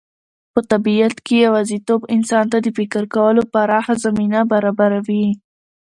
[0.53, 5.27] په طبیعت کې یوازېتوب انسان ته د فکر کولو پراخه زمینه برابروي.